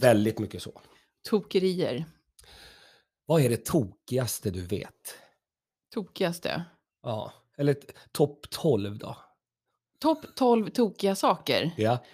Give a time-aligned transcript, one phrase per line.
[0.00, 0.80] Väldigt mycket så.
[1.28, 2.04] Tokerier.
[3.26, 5.14] Vad är det tokigaste du vet?
[5.94, 6.64] Tokigaste.
[7.02, 7.76] Ja, eller
[8.12, 9.16] topp 12 då?
[9.98, 11.70] Topp 12 tokiga saker.
[11.76, 12.04] Ja.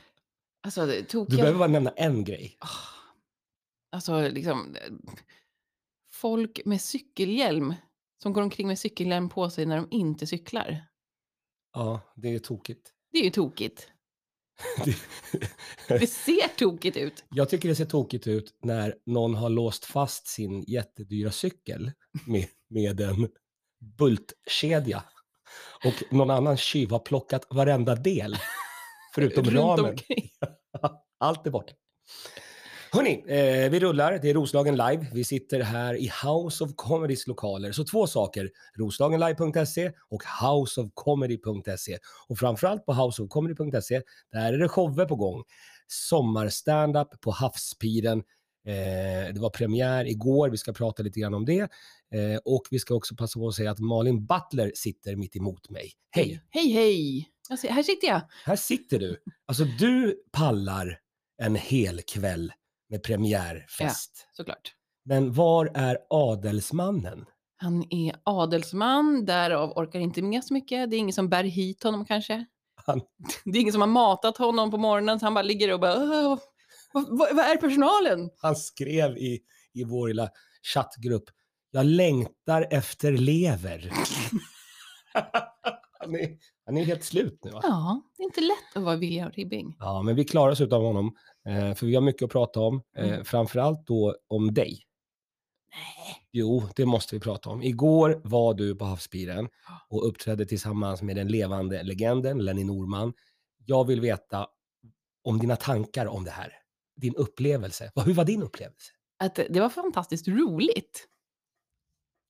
[0.61, 1.37] Alltså, det- Du tokiga...
[1.37, 2.57] behöver bara nämna en grej.
[2.61, 2.69] Ah,
[3.91, 4.77] Alltså, liksom...
[6.13, 7.75] Folk med cykelhjälm
[8.23, 10.85] som går omkring med cykelhjälm på sig när de inte cyklar.
[11.73, 12.93] Ja, det är tokigt.
[13.13, 13.89] Det är ju tokigt.
[15.89, 17.25] Det ser tokigt ut.
[17.31, 21.93] Jag tycker det ser tokigt ut när någon har låst fast sin jättedyra cykel
[22.27, 23.29] med, med en
[23.99, 25.03] bultkedja
[25.85, 28.37] och någon annan tjuv har plockat varenda del
[29.15, 29.97] förutom ramen.
[31.21, 31.73] Allt är borta.
[32.91, 34.19] Hörni, eh, vi rullar.
[34.23, 35.07] Det är Roslagen Live.
[35.13, 37.73] Vi sitter här i House of Comedys lokaler.
[37.73, 38.51] Så två saker.
[38.79, 41.99] Roslagenlive.se och houseofcomedy.se.
[42.29, 44.03] Och framförallt på houseofcomedy.se,
[44.33, 45.43] där är det shower på gång.
[45.87, 48.19] Sommarstandup på Havspiren.
[48.67, 51.61] Eh, det var premiär igår, vi ska prata lite grann om det.
[52.15, 55.71] Eh, och vi ska också passa på att säga att Malin Butler sitter mitt emot
[55.71, 55.93] mig.
[56.11, 56.41] Hej!
[56.51, 57.29] Hej, hej.
[57.61, 58.21] Ser, här sitter jag.
[58.45, 59.23] Här sitter du.
[59.47, 60.99] Alltså du pallar
[61.43, 62.53] en hel kväll
[62.89, 64.29] med premiärfest.
[64.33, 64.73] Såklart.
[65.05, 67.25] Men var är adelsmannen?
[67.57, 70.91] Han är adelsman, därav orkar inte med så mycket.
[70.91, 72.45] Det är ingen som bär hit honom kanske.
[72.87, 73.01] Han-
[73.45, 75.95] Det är ingen som har matat honom på morgonen så han bara ligger och bara
[75.97, 76.39] "Åh,
[76.93, 78.31] vad, vad, är personalen?
[78.41, 79.41] Han skrev i,
[79.75, 80.31] i vår lilla
[80.75, 81.25] chattgrupp,
[81.71, 83.93] jag längtar efter lever.
[85.99, 86.37] han, är,
[86.67, 87.61] han är helt slut nu va?
[87.63, 89.77] Ja, det är inte lätt att vara William Ribbing.
[89.79, 91.15] Ja, men vi klarar oss utan honom.
[91.49, 92.83] Eh, för vi har mycket att prata om.
[92.97, 93.25] Eh, Mm.
[93.25, 94.85] framförallt då om dig.
[95.73, 96.29] Nej.
[96.33, 97.63] Jo, det måste vi prata om.
[97.63, 99.49] Igår var du på Havsbiren
[99.89, 103.13] och uppträdde tillsammans med den levande legenden Lenny Norman.
[103.67, 104.47] Jag vill veta
[105.25, 106.53] om dina tankar om det här.
[106.97, 107.93] Din upplevelse.
[108.05, 108.93] Hur var din upplevelse?
[109.19, 111.09] Att det var fantastiskt roligt.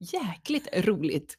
[0.00, 1.38] Jäkligt roligt.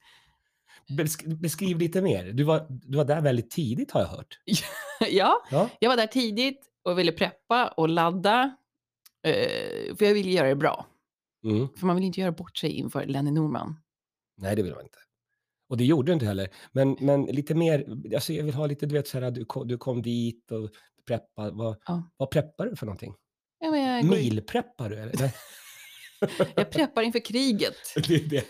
[0.98, 2.26] Besk- beskriv lite mer.
[2.32, 4.40] Du var, du var där väldigt tidigt har jag hört.
[5.10, 8.56] ja, Ja, jag var där tidigt och ville preppa och ladda.
[9.24, 10.86] Eh, för jag ville göra det bra.
[11.44, 11.68] mm.
[11.78, 13.76] För man vill inte göra bort sig inför Lenny Norman.
[14.38, 14.98] Nej, det vill man inte.
[15.70, 16.50] Och det gjorde du inte heller.
[16.72, 17.86] Men, men lite mer,
[18.16, 20.70] alltså jag vill ha lite, du vet så här, du kom, du kom dit och
[21.08, 21.52] preppade.
[21.52, 22.04] Vad, Ja.
[22.18, 23.16] vad preppar du för någonting?
[23.60, 25.32] Ja, jag, går, Milpreppar du eller?
[26.56, 27.76] Jag preppar inför kriget.
[28.08, 28.46] det det.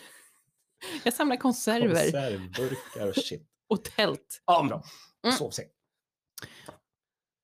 [1.04, 3.48] Jag samlar konserver Konservburkar och shit.
[3.68, 4.42] och tält.
[4.46, 4.84] Ja, bra.
[5.24, 5.36] Mm.
[5.38, 5.72] Sovsäck.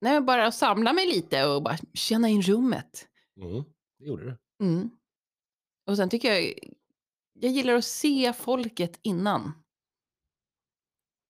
[0.05, 3.07] Nej, bara samla mig lite och bara känna in rummet.
[3.41, 3.63] Mm,
[3.99, 4.37] det gjorde du.
[4.65, 4.89] Mm.
[5.87, 6.53] Och sen tycker jag,
[7.33, 9.51] jag gillar att se folket innan.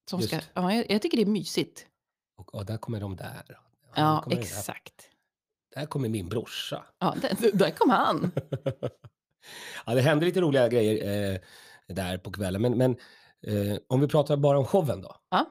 [0.10, 1.88] Som ska, ja, jag, jag tycker det är mysigt.
[2.38, 3.44] Och, och där kommer de där.
[3.48, 3.56] Ja,
[3.96, 4.48] Ja, kommer det där.
[4.48, 5.10] exakt.
[5.76, 6.86] Där kommer min brorsa.
[7.00, 8.32] Ja, där, där kom han.
[9.86, 11.40] ja, det hände lite roliga grejer eh,
[11.88, 12.62] där på kvällen.
[12.62, 12.92] Men, men
[13.48, 15.16] eh, om vi pratar bara om showen då.
[15.30, 15.46] Ja.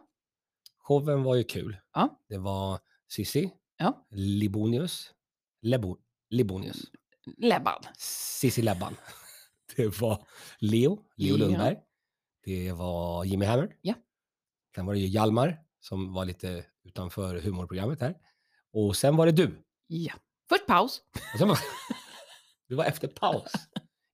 [0.79, 1.77] Showen var ju kul.
[1.93, 2.21] Ja.
[2.29, 2.81] Det var
[3.15, 4.07] Sissi, Ja.
[4.11, 5.15] Libonius,
[5.63, 5.99] Lebo,
[6.31, 6.77] Libonius,
[7.37, 7.83] Lebban.
[7.99, 8.97] Sissi Lebban.
[9.77, 10.27] Det var
[10.59, 11.37] Leo, Leo.
[11.37, 11.77] Lundberg.
[12.45, 13.77] Det var Jimmy Hammer.
[13.81, 13.95] Ja.
[14.75, 18.15] Sen var det ju Hjalmar som var lite utanför humorprogrammet här.
[18.73, 19.65] Och sen var det du.
[19.87, 20.13] Ja.
[20.49, 21.03] Först paus.
[21.41, 21.59] Var,
[22.69, 23.53] du var efter paus.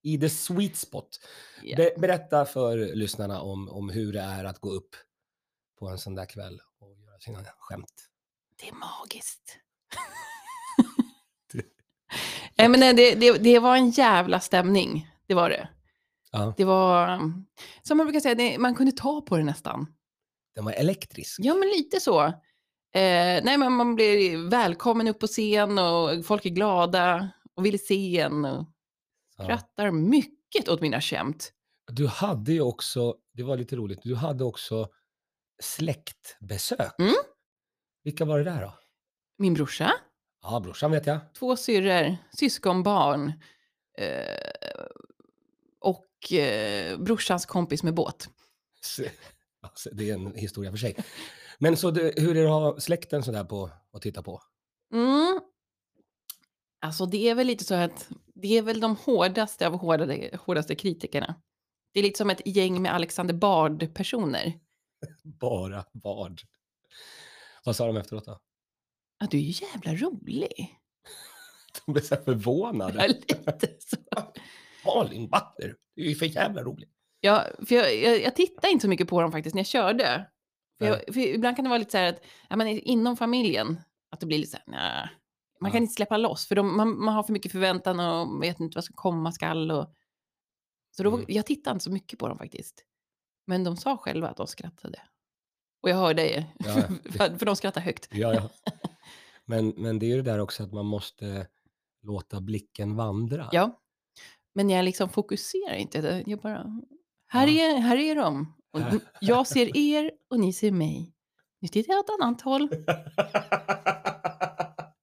[0.02, 1.20] I the sweet spot.
[1.62, 1.76] Ja.
[1.76, 4.96] Be, berätta för lyssnarna om, om hur det är att gå upp
[5.78, 8.09] på en sån där kväll och göra sina skämt.
[8.60, 9.56] Det är magiskt.
[11.52, 11.64] Det-
[12.58, 15.08] Nej, men nej, det, det, det var en jävla stämning.
[15.26, 15.68] Det var det.
[16.32, 17.20] Ja, Det var,
[17.82, 19.86] som man brukar säga, det, man kunde ta på det nästan.
[20.54, 21.36] den var elektrisk.
[21.42, 22.20] Ja, men lite så.
[22.94, 27.86] Eh, nej, men man blir välkommen upp på scen och folk är glada och vill
[27.86, 28.66] se en och
[29.36, 29.44] Ja.
[29.44, 31.52] skrattar mycket åt mina skämt.
[31.92, 34.88] Du hade ju också, det var lite roligt, du hade också
[35.62, 36.94] släktbesök.
[36.98, 37.14] Mm.
[38.02, 38.74] Vilka var det där då?
[39.38, 39.92] Min brorsa,
[40.42, 41.20] Ja, brorsan vet jag.
[41.34, 43.32] två syrror, syskonbarn
[43.98, 44.84] eh,
[45.80, 48.28] och eh, brorsans kompis med båt.
[49.92, 50.96] Det är en historia för sig.
[51.58, 54.42] Men så det, hur är det att ha släkten sådär på att titta på?
[54.92, 55.40] Mm.
[56.80, 60.74] Alltså det är väl lite så att det är väl de hårdaste av hårdade, hårdaste
[60.74, 61.34] kritikerna.
[61.92, 64.52] Det är lite som ett gäng med Alexander Bard-personer.
[65.22, 66.40] Bara vad?
[67.64, 68.38] Vad sa de efteråt då?
[69.18, 70.76] Ja, du är ju jävla rolig.
[71.86, 72.94] De blev så här förvånade.
[72.98, 73.96] Ja, lite så.
[74.86, 76.88] Malin Butler, du är ju för jävla rolig.
[77.20, 80.30] Ja, för jag, jag, jag tittar inte så mycket på dem faktiskt när jag körde.
[80.78, 83.80] För, jag, för ibland kan det vara lite så här att ja, men inom familjen,
[84.10, 85.08] att det blir lite så här, nej,
[85.60, 85.72] Man Ja.
[85.72, 88.76] kan inte släppa loss, för de, man, man har för mycket förväntan och vet inte
[88.76, 89.70] vad som komma skall.
[89.70, 89.94] Och...
[90.96, 91.26] Så då, Mm.
[91.28, 92.84] jag tittade inte så mycket på dem faktiskt.
[93.46, 95.02] Men de sa själva att de skrattade.
[95.80, 96.74] Och jag hörde det, Ja,
[97.12, 98.08] för, för de skrattar högt.
[98.12, 98.50] Ja, ja.
[99.46, 101.46] Men, men det är ju det där också att man måste
[102.02, 103.48] låta blicken vandra.
[103.52, 103.80] Ja.
[104.54, 106.22] Men jag liksom fokuserar inte.
[106.26, 106.80] Jag bara,
[107.28, 108.54] här, är, här är de.
[108.72, 108.80] Och
[109.20, 111.14] jag ser er och ni ser mig.
[111.60, 112.68] Nu tittar jag åt annat håll.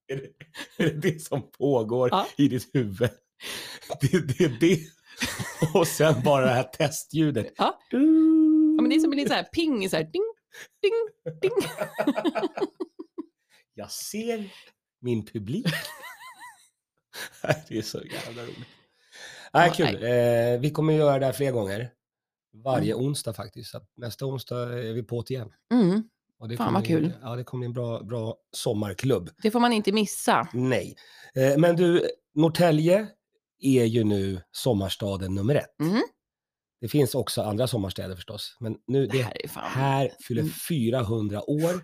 [0.07, 2.27] är, det, är det det som pågår Ja.
[2.37, 3.09] i ditt huvud?
[4.01, 4.79] Det, det det.
[5.73, 7.53] Och sen bara det här testljudet.
[7.57, 7.79] Ja.
[7.89, 7.97] Ja,
[8.81, 10.33] men det är som en liten så här ping, så här ding,
[10.81, 11.51] ding, ding.
[13.73, 14.53] Jag ser
[14.99, 15.65] min publik.
[17.67, 18.57] det är så jävla roligt.
[19.53, 20.03] Nej, kul.
[20.03, 21.93] Eh, vi kommer göra det här fler gånger.
[22.63, 23.71] Varje onsdag faktiskt.
[23.71, 25.53] Så nästa onsdag är vi på det igen.
[25.73, 26.03] Mm,
[26.39, 27.13] Och det Fan, vad kul.
[27.21, 29.29] Ja, det kommer bli en bra, bra sommarklubb.
[29.41, 30.47] det får man inte missa.
[30.53, 30.95] Nej.
[31.35, 33.07] Eh, men du, Norrtälje
[33.59, 35.79] är ju nu sommarstaden nummer ett.
[35.79, 36.01] Mm.
[36.81, 38.57] Det finns också andra sommarstäder förstås.
[38.59, 39.71] Men nu, Det det här är fan...
[39.71, 40.53] här fyller Mm.
[40.69, 41.83] 400 år.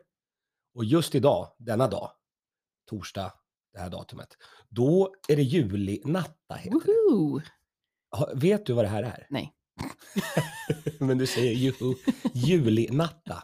[0.76, 2.12] Och just idag, denna dag,
[2.90, 3.34] torsdag,
[3.74, 4.28] det här datumet,
[4.70, 6.56] då är det julinatta.
[6.56, 6.92] Heter det.
[7.12, 7.42] Woho!
[8.18, 9.28] Ha- Vet du vad det här är?
[9.30, 9.54] Nej.
[11.00, 11.94] Men du säger juhu,
[12.34, 13.44] julinatta.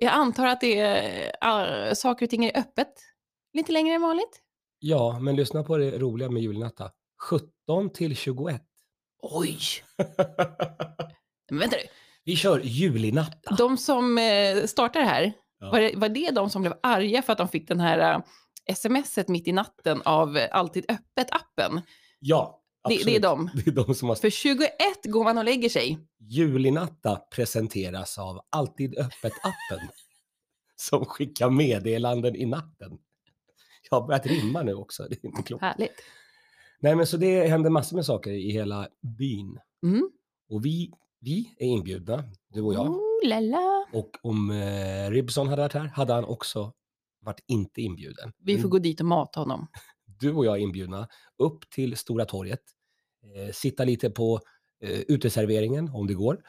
[0.00, 2.92] Jag antar att det är, äh, saker och ting är öppet
[3.52, 4.42] lite längre än vanligt.
[4.78, 6.90] Ja, men lyssna på det roliga med julinatta.
[7.30, 8.62] 17 till 21.
[9.30, 9.58] Oj!
[11.50, 11.82] Men vänta nu.
[12.24, 13.54] Vi kör julinatta.
[13.54, 15.70] De som eh, startar här, Ja.
[15.70, 18.22] var, det, var det de som blev arga för att de fick den här
[18.68, 21.82] äh, smset mitt i natten av äh, Alltid Öppet-appen?
[22.18, 23.50] Ja, Det, det är de.
[23.54, 24.16] Det är de som har...
[24.16, 24.68] För 21
[25.04, 25.98] går man och lägger sig.
[26.20, 29.88] Julinatta presenteras av Alltid Öppet-appen.
[30.76, 32.98] som skickar meddelanden i natten.
[33.90, 35.62] Jag har börjat rimma nu också, det är inte klokt.
[35.62, 36.02] Härligt.
[36.80, 38.88] Nej, men så det händer massor med saker i hela
[39.18, 39.58] byn.
[39.82, 40.10] Mm.
[40.50, 42.90] Och vi, vi är inbjudna, du och jag.
[42.90, 43.86] Oh, lala.
[43.92, 46.72] Och om eh, Ribson hade varit här hade han också
[47.20, 48.32] varit inte inbjuden.
[48.38, 49.66] Vi får gå dit och mata honom.
[50.18, 51.08] Du och jag är inbjudna
[51.38, 52.60] upp till Stora torget,
[53.36, 54.40] eh, sitta lite på
[54.82, 56.42] eh, uteserveringen om det går.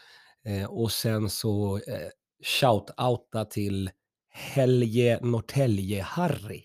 [0.45, 2.09] Eh, och sen så eh,
[2.43, 3.89] shout-outa till
[4.29, 6.63] Helge Norrtälje-Harry.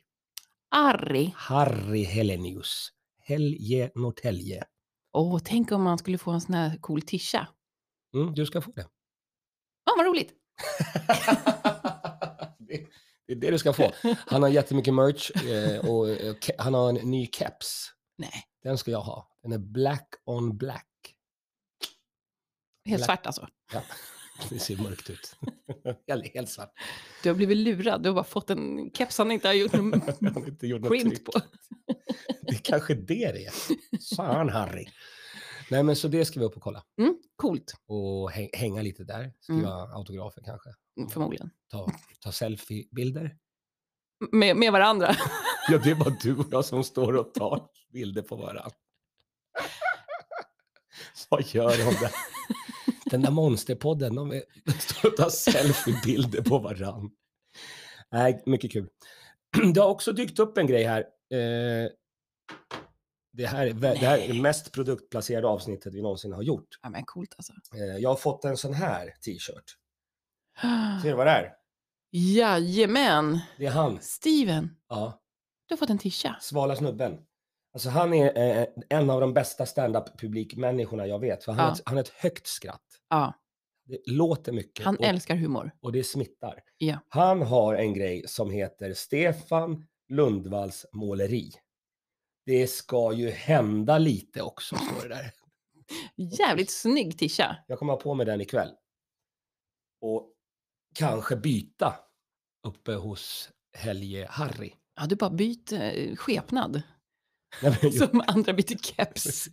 [0.71, 1.33] Arri.
[1.37, 2.93] Harry Helenius.
[3.33, 4.65] Helge Norrtälje.
[5.13, 7.49] Åh, tänk om man skulle få en sån här cool tisha.
[8.15, 8.87] Mm, du ska få det.
[9.85, 10.33] Ja, vad roligt.
[12.59, 12.87] det.
[13.27, 13.93] Det är det du ska få.
[14.27, 17.91] Han har jättemycket merch eh, och eh, han har en ny keps.
[18.19, 19.29] Nej, Den ska jag ha.
[19.43, 20.89] Den är black on black.
[22.89, 23.49] helt Black- svart alltså.
[23.73, 23.83] Ja,
[24.49, 25.37] det ser mörkt ut.
[26.07, 26.73] Eller helt svart.
[27.23, 28.03] Du har blivit lurad.
[28.03, 29.93] Du har bara fått en keps han inte har gjort någon
[30.35, 31.33] har inte gjort något print på.
[32.43, 33.53] Det är kanske det det är.
[34.17, 34.87] Fan Harry.
[35.71, 36.83] Nej men så det ska vi upp och kolla.
[36.99, 39.33] Mm, coolt, Och häng, hänga lite där.
[39.41, 40.69] Skriva autografer kanske.
[40.99, 41.51] Mm, förmodligen.
[41.71, 43.37] Ta, ta selfiebilder.
[44.33, 45.17] Med, med varandra.
[45.69, 48.71] Ja, det är bara du och jag som står och tar bilder på varandra.
[51.29, 52.32] Vad gör de där?
[53.13, 57.11] Den där monsterpodden, de, är, de står och tar selfiebilder på varandra.
[58.13, 58.89] Nej, mycket kul.
[59.75, 61.01] Det har också dykt upp en grej här.
[61.01, 61.91] Eh,
[63.33, 66.69] det, här är, det här är det mest produktplacerade avsnittet vi någonsin har gjort.
[66.83, 67.53] Ja, men coolt alltså.
[67.75, 69.77] Eh, jag har fått en sån här t-shirt.
[71.03, 71.53] Ser du vad det är?
[72.11, 73.39] Jajamän.
[73.59, 73.99] Det är han.
[74.01, 75.23] Steven, Ja.
[75.67, 76.37] du har fått en tisha.
[76.41, 77.19] Svala snubben.
[77.73, 81.45] Alltså han är eh, en av de bästa stand-up publikmänniskorna jag vet.
[81.45, 81.65] För han, Ja.
[81.69, 82.85] har ett, han har ett högt skratt.
[83.09, 83.33] Ja,
[83.85, 85.71] Det låter mycket han och, älskar humor.
[85.81, 86.61] och det smittar.
[86.79, 86.99] Ja.
[87.09, 91.51] Han har en grej som heter Stefan Lundvalls måleri.
[92.47, 95.33] Det ska ju hända lite också, står det där.
[96.39, 97.57] Jävligt snygg tisha.
[97.69, 98.71] Jag kommer ha på mig den ikväll.
[100.01, 100.33] Och
[100.95, 101.95] kanske byta
[102.67, 104.73] uppe hos Helge Harry.
[104.97, 106.83] Ja, du bara byter eh, skepnad.
[107.63, 109.49] Nej, Som andra byter keps.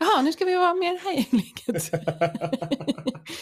[0.00, 1.26] Jaha, nu ska vi vara mer här.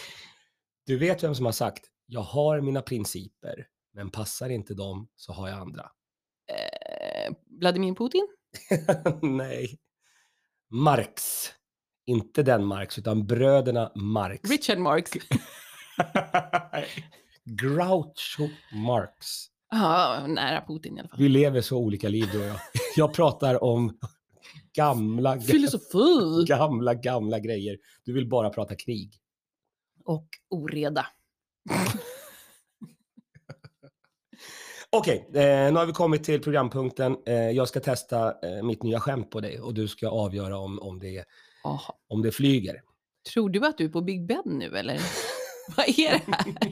[0.85, 5.33] Du vet vem som har sagt, jag har mina principer, men passar inte dem så
[5.33, 5.91] har jag andra.
[6.51, 8.27] Eh, Vladimir Putin?
[9.37, 9.79] Nej.
[10.69, 11.47] Marx.
[12.05, 14.49] Inte den Marx, utan bröderna Marx.
[14.49, 15.11] Richard Marx?
[17.45, 19.50] Groucho Marx.
[19.71, 21.19] Ja, nära Putin i alla fall.
[21.19, 22.55] Vi lever så olika liv du och jag.
[22.95, 23.97] Jag pratar om
[24.73, 26.45] gamla, ga- Filosofi!
[26.47, 27.77] gamla, gamla grejer.
[28.03, 29.13] Du vill bara prata krig.
[30.05, 31.05] Och oreda.
[34.89, 37.17] Okej, eh, nu har vi kommit till programpunkten.
[37.25, 40.79] Eh, jag ska testa eh, mitt nya skämt på dig och du ska avgöra om,
[40.79, 41.25] om, det,
[42.07, 42.81] om det flyger.
[43.33, 44.99] Tror du att du är på Big Ben nu eller?
[45.77, 46.69] Vad är det här?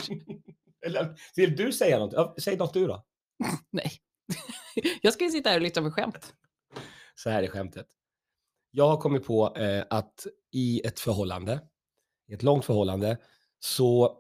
[0.86, 2.14] Eller vill du säga något?
[2.14, 3.06] Ja, Säg något du då.
[3.72, 3.92] Nej.
[5.02, 6.34] Jag ska ju sitta här och lyssna på skämt.
[7.16, 7.88] Så här är skämtet.
[8.72, 11.62] Jag har kommit på eh, att i ett förhållande,
[12.28, 13.18] i ett långt förhållande,
[13.60, 14.18] så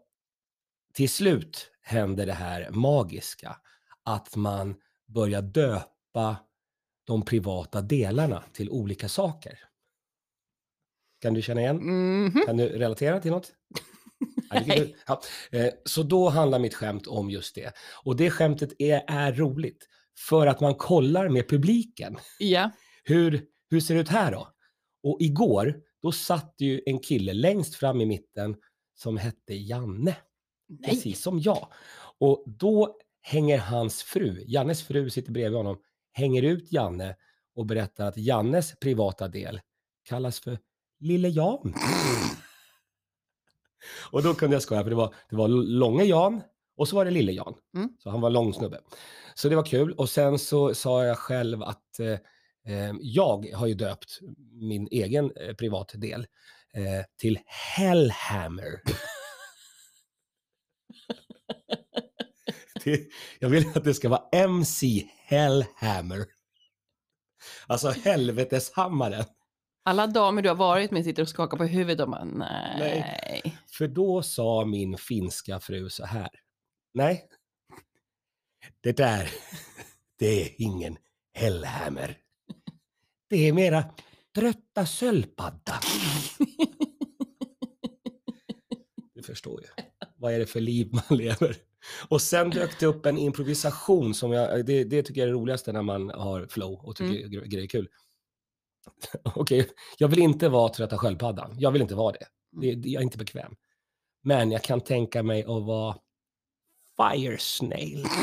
[0.94, 3.58] till slut händer det här magiska.
[4.04, 4.75] Att man
[5.08, 6.36] börjar döpa
[7.04, 9.60] de privata delarna till olika saker.
[11.22, 11.78] Kan du känna igen?
[11.78, 12.44] Mhm.
[12.46, 13.54] Kan du relatera till något?
[15.08, 15.22] Ja.
[15.51, 17.74] Eh, Så då handlar mitt skämt om just det.
[18.03, 19.88] Och det skämtet är, är roligt
[20.27, 22.18] för att man kollar med publiken.
[22.39, 22.72] Ja.
[23.03, 24.48] Hur, hur ser det ut här då?
[25.03, 28.56] Och igår, då satt ju en kille längst fram i mitten
[28.96, 30.15] som hette Janne,
[30.70, 30.89] Nej.
[30.89, 31.68] precis som jag.
[32.20, 35.77] Och då hänger hans fru, Jannes fru sitter bredvid honom,
[36.13, 37.15] hänger ut Janne
[37.56, 39.62] och berättar att Jannes privata del
[40.03, 40.60] kallas för
[41.00, 41.74] Lille Jan.
[44.12, 46.42] och då kunde jag skoja, för det var, det var Långe Jan
[46.80, 47.54] och så var det Lille Jan.
[47.76, 47.90] Mm.
[48.00, 48.80] Så han var lång snubbe.
[49.36, 49.94] Så det var kul.
[49.94, 52.18] Och sen så sa jag själv att eh,
[52.74, 54.20] eh, jag har ju döpt
[54.52, 56.28] min egen eh, privat del
[56.74, 58.82] eh, till Hellhammer.
[62.84, 63.08] det,
[63.40, 66.26] jag vill att det ska vara MC Hellhammer.
[67.68, 69.26] Alltså helveteshammaren.
[69.84, 72.76] Alla damer du har varit med sitter och skakar på huvudet och bara nej.
[72.80, 73.58] Nej.
[73.72, 76.30] För då sa min finska fru så här.
[76.94, 77.28] Nej,
[78.84, 79.30] det där,
[80.20, 80.98] det är ingen
[81.34, 82.18] Hellhammer.
[83.30, 83.84] Det är mera
[84.36, 85.80] trötta sköldpadda.
[89.14, 89.68] Du förstår ju.
[90.16, 91.56] Vad är det för liv man lever?
[92.10, 95.40] Och sen dök det upp en improvisation som jag, det, det tycker jag är det
[95.40, 97.32] roligaste när man har flow och tycker Mm.
[97.32, 97.88] gre- grejer är kul.
[99.36, 101.56] Okej, jag vill inte vara trötta sköldpaddan.
[101.60, 102.28] Jag vill inte vara det.
[102.52, 102.76] det.
[102.76, 103.56] det- Jag är inte bekväm.
[104.22, 105.98] Men jag kan tänka mig att vara
[106.98, 108.06] fire snail.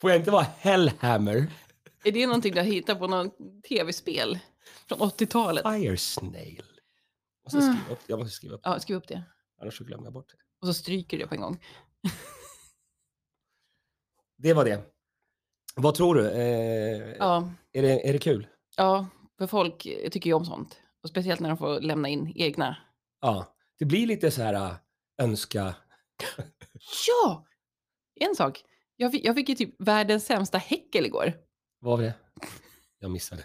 [0.00, 1.52] Får jag inte vara hellhammer?
[2.04, 3.36] Är det någonting du har hittat på något
[3.68, 4.38] tv-spel
[4.88, 5.62] från 80-talet?
[5.74, 6.64] Fire snail.
[7.42, 9.22] Jag måste skriva upp, jag måste skriva upp Ja, skriv upp det.
[9.60, 10.36] annars så glömmer jag bort det.
[10.60, 11.64] Och så stryker du det på en gång.
[14.36, 14.82] Det var det.
[15.82, 16.30] Vad tror du?
[16.30, 18.46] Eh, Ja, är, det, är det kul?
[18.76, 19.06] ja,
[19.38, 20.80] för folk tycker ju om sånt.
[21.02, 22.76] Och speciellt när de får lämna in egna.
[23.20, 23.54] Ja.
[23.78, 24.72] Det blir lite så här äh,
[25.22, 25.74] önska.
[27.08, 27.46] Ja!
[28.20, 28.62] En sak.
[28.96, 31.32] Jag fick, jag fick ju typ världens sämsta häckel igår.
[31.80, 32.14] Vad var det?
[32.98, 33.44] Jag missade.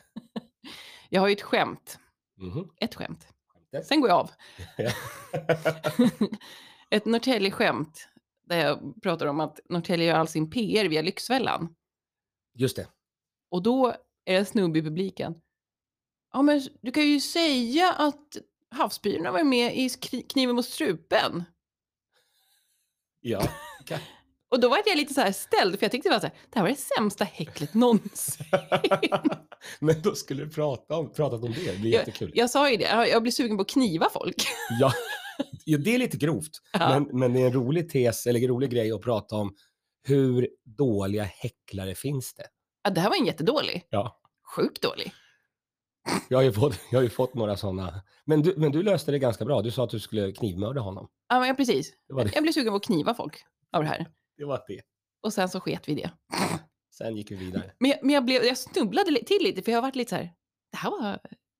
[1.09, 1.99] Jag har ju ett skämt.
[2.37, 2.69] Mhm.
[2.81, 3.27] Ett skämt.
[3.53, 3.87] Skämtet.
[3.87, 4.31] Sen går jag av.
[6.89, 8.07] Ett Norrtälje-skämt.
[8.47, 11.75] Där jag pratar om att Norrtälje gör all sin PR via Lyxfällan.
[12.55, 12.87] Just det.
[13.51, 13.95] Och då
[14.25, 15.35] är det snubbe i publiken.
[16.33, 18.37] Ja, men du kan ju säga att
[18.71, 19.89] Havsbyarna var med i
[20.29, 21.43] Kniven mot strupen.
[23.21, 23.49] Ja.
[23.81, 23.99] Okej.
[24.49, 26.35] Och då var jag lite så här ställd, för jag tyckte det var så här,
[26.49, 28.45] det här var det sämsta häcklet någonsin.
[29.79, 31.71] Men då skulle du prata om, pratat om det.
[31.71, 32.31] Det blir jättekul.
[32.33, 34.47] Jag sa ju det, jag jag blir sugen på att kniva folk.
[34.79, 34.91] Ja.
[35.65, 36.51] ja, det är lite grovt.
[36.73, 36.89] Ja.
[36.89, 39.55] Men, men det är en rolig tes, eller en rolig grej att prata om.
[40.07, 42.47] Hur dåliga häcklare finns det?
[42.83, 43.87] Ja, det här var en jättedålig.
[43.89, 44.19] Ja.
[44.55, 45.13] Sjukt dålig.
[46.29, 48.01] Jag har ju fått, jag har ju fått några sådana.
[48.25, 49.61] Men du, men du löste det ganska bra.
[49.61, 51.07] Du sa att du skulle knivmörda honom.
[51.29, 51.93] Ja, men precis.
[52.07, 52.31] Det var det.
[52.33, 54.05] Jag blev sugen på att kniva folk av det här.
[54.37, 54.81] Det var det.
[55.21, 56.11] Och sen så sket vi det.
[56.97, 57.71] Sen gick vi vidare.
[57.79, 60.15] Men, jag, men jag, blev, jag snubblade till lite, för jag har varit lite så
[60.15, 60.33] här,
[60.71, 61.19] det här var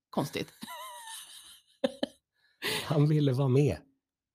[0.10, 0.48] konstigt.
[2.86, 3.78] Han ville vara med.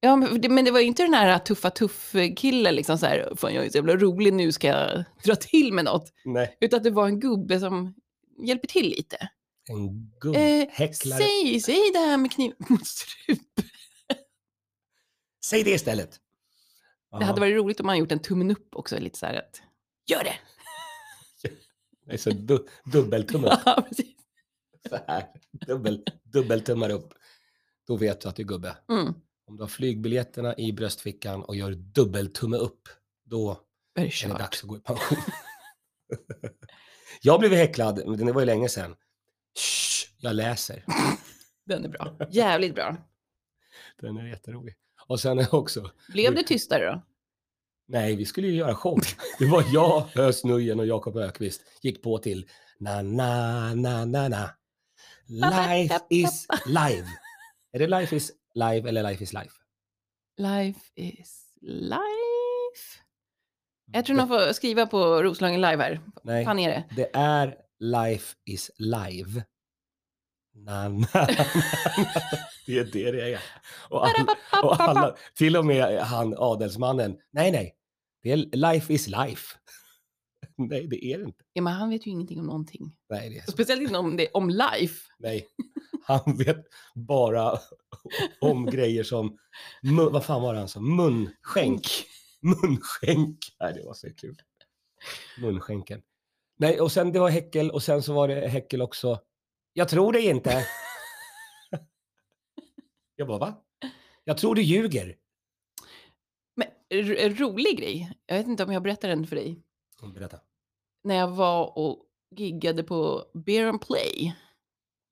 [0.01, 3.33] Ja, men det, men det var ju inte den här tuffa tuff-killen, liksom så här,
[3.37, 6.13] fan jag är så jävla rolig, nu ska jag dra till med något.
[6.25, 6.57] Nej.
[6.61, 7.95] Utan att det var en gubbe som
[8.43, 9.17] hjälper till lite.
[9.69, 11.19] En Eh, gubbhäcklare.
[11.23, 13.39] säg, säg det här med kniv mot strup.
[15.45, 16.21] Säg det istället.
[17.19, 19.63] Det hade varit roligt om man gjort en tummen upp också, lite så här att,
[20.07, 20.35] gör det!
[22.07, 23.61] Det är så du, dubbeltumme upp.
[23.67, 24.07] Ja, precis.
[24.89, 25.27] Så här.
[25.67, 27.15] Dubbel, dubbeltummar upp.
[27.87, 28.77] Då vet du att du är gubbe.
[28.89, 29.15] Mm.
[29.51, 32.89] Om du har flygbiljetterna i bröstfickan och gör dubbeltumme upp,
[33.25, 33.51] då
[33.95, 35.19] Är det är det dags att gå i pension.
[37.23, 38.97] jag blev häcklad, men det var ju länge sedan.
[39.59, 40.85] Shh, jag läser.
[41.67, 42.17] Den är bra.
[42.31, 42.97] Jävligt bra.
[44.01, 44.75] Den är jätterolig.
[45.07, 47.03] Och sen är också, Blev det tystare då?
[47.89, 49.01] nej vi skulle ju göra show.
[49.39, 54.29] Det var jag, Hös Nujen och Jakob Ökvist gick på till na na na na
[54.29, 54.51] na.
[55.27, 57.07] Life is live.
[57.73, 59.55] Är det life is live eller life is life?
[60.39, 63.01] Life is life.
[63.93, 66.01] Jag tror någon får skriva på Roslagen live här.
[66.23, 66.85] Nej, fan är det?
[66.97, 69.45] det är life is live.
[70.55, 71.45] Na, na, na, na.
[72.67, 73.41] Det är det det är.
[73.89, 77.17] Och alla, och alla, till och med han adelsmannen.
[77.31, 77.75] Nej, nej.
[78.23, 79.57] Det är life is life.
[80.69, 81.45] Nej, det är det inte.
[81.53, 82.97] Ja, men han vet ju ingenting om någonting.
[83.09, 83.53] Nej, det är så.
[83.53, 85.11] speciellt inte om, det, om life.
[85.19, 85.47] Nej.
[86.03, 87.59] Han vet bara
[88.41, 89.39] om grejer som,
[89.83, 90.81] mun, vad fan var det han sa?
[90.81, 91.87] Munskänk.
[92.41, 93.39] Munskänk.
[93.61, 94.37] Nej, det var så kul.
[95.41, 96.03] Munskänken.
[96.59, 99.21] Nej, och sen det var häckel och sen så var det häckel också.
[99.73, 100.67] Jag tror det inte.
[103.17, 103.63] Jag bara, va?
[104.25, 105.17] Jag tror du ljuger.
[106.57, 106.69] Men
[107.37, 108.13] rolig grej.
[108.27, 109.63] Jag vet inte om jag berättar den för dig.
[110.15, 110.41] Berätta.
[111.05, 114.37] När jag var och giggade på Beer and Play.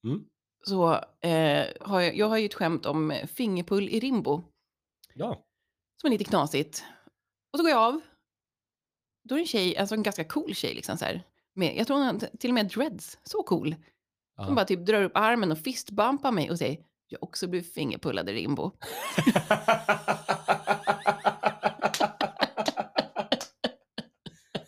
[0.05, 0.25] Mm.
[0.67, 4.43] Så eh, har jag, jag har ju ett skämt om fingerpull i Rimbo.
[5.15, 5.45] Ja.
[6.01, 6.85] Som är lite knasigt.
[7.53, 8.01] Och så går jag av.
[9.29, 11.23] Då är det en tjej, alltså en ganska cool tjej liksom så här.
[11.55, 13.19] Med, jag tror hon har till och med dreads.
[13.25, 13.75] Så cool.
[14.37, 14.55] Hon ja.
[14.55, 16.79] bara typ drar upp armen och fistbumpar mig och säger
[17.09, 18.65] jag också blivit fingerpullad i Rimbo.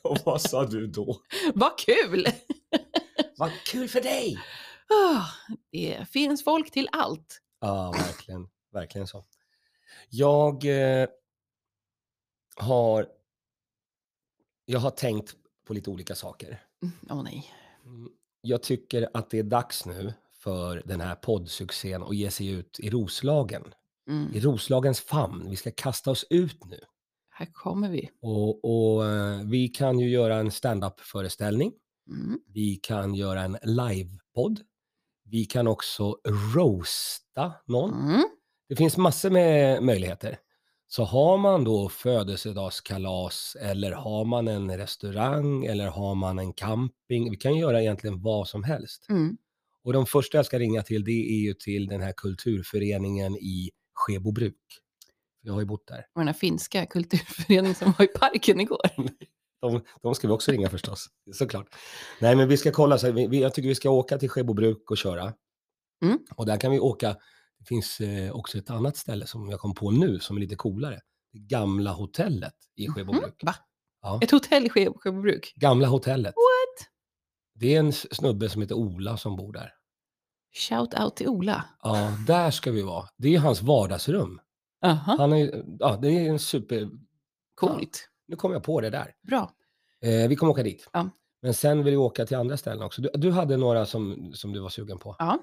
[0.02, 1.20] och vad sa du då?
[1.54, 2.26] Vad kul!
[3.36, 4.38] Vad kul för dig!
[4.88, 5.24] Ah,
[5.72, 7.40] det finns folk till allt.
[7.60, 8.48] Ja, verkligen.
[8.72, 9.24] Verkligen så.
[10.10, 11.08] Jag eh,
[12.56, 13.06] har...
[14.64, 15.34] Jag har tänkt
[15.66, 16.62] på lite olika saker.
[16.82, 17.52] Mm, Åh nej.
[17.84, 18.10] Mm,
[18.40, 22.80] Jag tycker att det är dags nu för den här poddsuccén att ge sig ut
[22.80, 23.74] i Roslagen.
[24.08, 24.34] Mm.
[24.34, 25.50] I Roslagens famn.
[25.50, 26.80] Vi ska kasta oss ut nu.
[27.40, 28.10] Här kommer vi.
[28.22, 31.72] Och, och eh, vi kan ju göra en stand-up-föreställning.
[32.08, 32.40] Mm.
[32.46, 34.60] Vi kan göra en livepodd.
[35.24, 36.16] Vi kan också
[36.54, 38.10] roasta någon.
[38.10, 38.22] Mm.
[38.68, 40.38] Det finns massor med möjligheter.
[40.86, 47.30] Så har man då födelsedagskalas eller har man en restaurang eller har man en camping.
[47.30, 49.06] Vi kan göra egentligen vad som helst.
[49.08, 49.36] Mm.
[49.84, 53.70] Och de första jag ska ringa till det är ju till den här kulturföreningen i
[53.94, 54.56] Skebobruk.
[55.42, 55.98] Jag har ju bott där.
[56.14, 58.80] Och den här finska kulturföreningen som var i parken igår.
[59.62, 61.74] De, de ska vi också ringa förstås, såklart.
[62.20, 62.98] Nej, men vi ska kolla.
[62.98, 65.32] Så vi, vi- jag tycker vi ska åka till Skebobruk och köra.
[66.04, 66.18] Mm.
[66.36, 67.16] Och där kan vi åka.
[67.58, 70.56] Det finns eh, också ett annat ställe som jag kom på nu som är lite
[70.56, 71.00] coolare.
[71.32, 73.22] Det gamla hotellet i Skebobruk.
[73.24, 73.34] Mm.
[73.42, 73.54] Va?
[74.02, 75.52] Ja, Ett hotell i Ske- Skebobruk?
[75.56, 76.34] gamla hotellet.
[76.34, 76.86] What?
[77.54, 79.72] Det är en snubbe som heter Ola som bor där.
[80.68, 81.64] Shout out till Ola.
[81.82, 83.08] Ja, där ska vi vara.
[83.16, 84.40] Det är hans vardagsrum.
[84.82, 85.16] Aha.
[85.18, 86.90] Han är, ja, det är en super...
[87.54, 88.08] Coolt.
[88.26, 89.14] Nu kom jag på det där.
[89.22, 89.52] Bra.
[90.00, 90.88] Eh, vi kommer åka dit.
[90.92, 91.10] Ja.
[91.42, 93.02] Men sen vill vi åka till andra ställen också.
[93.02, 95.16] Du, du hade några som, som du var sugen på.
[95.18, 95.38] Ja.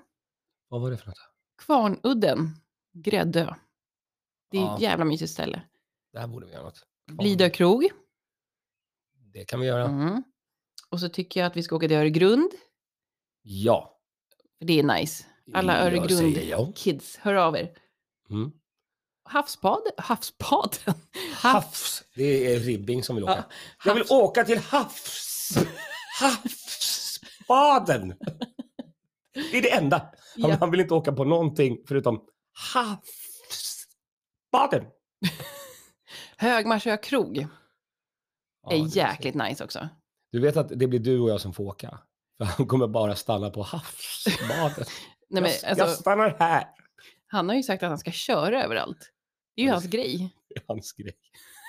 [0.68, 1.18] Vad var det för något?
[1.66, 2.50] Kvarnudden.
[2.94, 3.54] Gräddö.
[4.52, 4.76] Det är Ja.
[4.76, 5.62] ett jävla mysigt ställe.
[6.14, 6.84] Där borde vi göra något.
[7.12, 7.90] Blidö krog.
[9.34, 9.84] Det kan vi göra.
[9.86, 10.24] Mm.
[10.90, 12.52] Och så tycker jag att vi ska åka till Öregrund.
[13.42, 14.00] Ja.
[14.60, 15.26] För det är nice.
[15.54, 15.86] Alla ja.
[15.86, 17.78] Öregrund-kids, hör av er.
[18.30, 18.52] Mm.
[19.30, 19.82] Havsbad?
[19.98, 20.94] Havsbaden?
[21.34, 22.04] Havs.
[22.16, 23.34] Det är Ribbing som vill åka.
[23.34, 23.44] Ja,
[23.86, 25.58] Jag vill åka till havs.
[26.20, 28.14] Havsbaden.
[29.52, 29.98] Det är det enda.
[29.98, 30.12] Han,
[30.50, 30.58] Ja.
[30.60, 32.22] han vill inte åka på någonting förutom
[34.54, 34.86] havsbaden.
[36.38, 37.48] Högmarsö krog
[38.64, 39.90] Ja, är är jäkligt nice också.
[40.32, 42.00] Du vet att det blir du och jag som får åka.
[42.38, 44.86] För han kommer bara stanna på havsbaden.
[45.30, 46.66] Nej, men, jag, jag alltså, stannar här.
[47.28, 49.12] han har ju sagt att han ska köra överallt.
[49.58, 50.30] Det är ju hans grej.
[50.50, 51.14] Det är hans grej.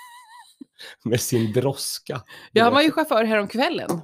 [1.03, 2.23] Med sin droska.
[2.51, 4.01] Ja, han var ju chaufför häromkvällen,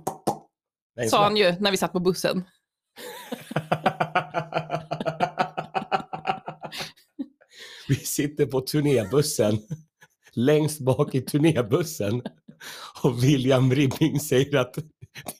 [0.96, 2.44] Nej, sa han ju när vi satt på bussen.
[7.88, 9.60] Vi sitter på turnébussen,
[10.34, 12.22] längst bak i turnébussen.
[13.04, 14.78] Och William Ribbing säger att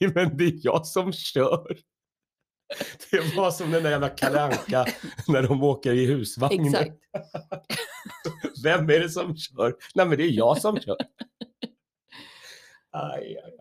[0.00, 1.76] "Nej, men det är jag som kör.
[3.10, 4.86] Det var som den där jävla Kalle Anka
[5.28, 6.66] när de åker i husvagn.
[6.66, 6.92] Exakt.
[8.64, 9.74] Vem är det som kör?
[9.94, 10.96] Nej men det är jag som kör.
[12.90, 13.56] Aj, aj,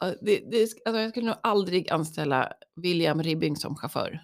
[0.00, 0.18] aj.
[0.20, 4.20] Det, det, alltså, jag skulle nog aldrig anställa William Ribbing som chaufför.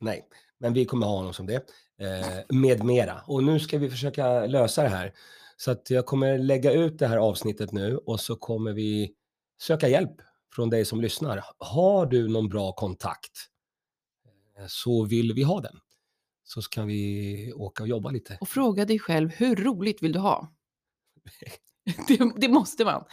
[0.00, 0.28] Nej,
[0.60, 1.66] men vi kommer ha honom som det.
[2.00, 3.20] Eh, med mera.
[3.26, 5.12] Och nu ska vi försöka lösa det här.
[5.56, 9.14] Så att jag kommer lägga ut det här avsnittet nu och så kommer vi
[9.62, 10.16] söka hjälp
[10.54, 11.44] från dig som lyssnar.
[11.58, 13.51] Har du någon bra kontakt
[14.68, 15.80] så vill vi ha den.
[16.44, 18.38] Så kan vi åka och jobba lite.
[18.40, 20.52] Och fråga dig själv, hur roligt vill du ha?
[22.08, 23.04] Det, det måste man.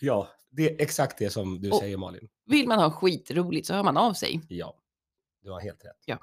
[0.00, 2.28] Ja, det är exakt det som du Och- säger Malin.
[2.46, 4.40] Vill man ha skitroligt så hör man av sig.
[4.48, 4.74] Ja,
[5.42, 6.02] du har helt rätt.
[6.04, 6.18] Ja.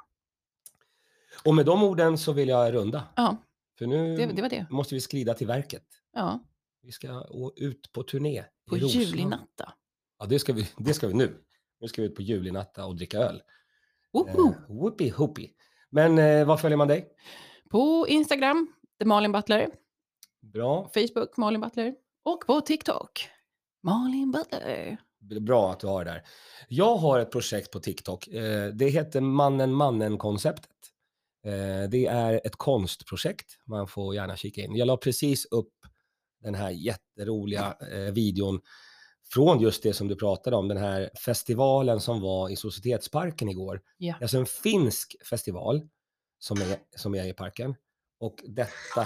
[1.45, 3.07] Och med de orden så vill jag runda.
[3.15, 3.37] Ja.
[3.77, 4.67] För nu Det, det det.
[4.69, 5.85] måste vi skrida till verket.
[6.13, 6.39] Ja,
[6.81, 8.43] Vi ska ut på turné.
[8.69, 9.73] på julinatta.
[10.19, 11.43] Ja, det ska, vi, det ska vi nu.
[11.79, 13.41] Nu ska vi ut på julinatta och dricka öl.
[14.15, 14.47] Woho!
[14.47, 15.49] Eh, whoopie hoopie.
[15.89, 17.07] Men eh, var följer man dig?
[17.69, 18.67] På Instagram,
[18.99, 19.69] The Malin Butler.
[20.53, 20.89] Bra.
[20.93, 21.95] Facebook, Malin Butler.
[22.23, 23.27] Och på TikTok,
[23.83, 24.97] Malin Butler.
[25.41, 26.21] Bra att du har det där.
[26.67, 28.27] Jag har ett projekt på TikTok.
[28.27, 30.71] Eh, det heter Mannen Mannen-konceptet.
[31.45, 33.57] Eh, det är ett konstprojekt.
[33.65, 34.75] Man får gärna kika in.
[34.75, 35.73] Jag la precis upp
[36.43, 38.61] den här jätteroliga eh, videon
[39.33, 43.81] från just det som du pratade om, den här festivalen som var i Societetsparken igår.
[43.97, 44.13] Ja.
[44.13, 45.81] Det är Alltså en finsk festival
[46.39, 47.75] som är, som är i parken.
[48.19, 49.01] Och detta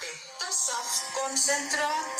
[0.00, 2.18] detta saftkoncentrat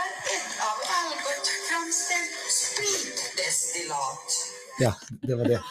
[0.00, 4.28] är ett av Algot framställt spritdestillat.
[4.80, 5.62] Ja, det var det.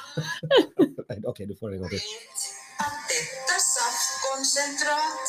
[1.27, 1.99] Okej, du får det en gång till.
[2.79, 5.27] Att detta saftkoncentrat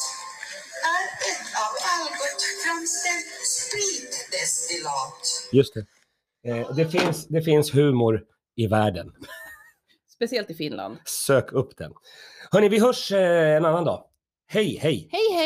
[0.97, 5.23] är ett av Algot framställt spritdestillat.
[5.53, 5.87] Just det.
[6.51, 8.25] Eh, det, finns, det finns humor
[8.57, 9.13] i världen.
[10.15, 10.97] Speciellt i Finland.
[11.05, 11.93] Sök upp den.
[12.51, 14.05] Hörni, vi hörs eh, en annan dag.
[14.47, 15.09] Hej, hej!
[15.13, 15.37] Hej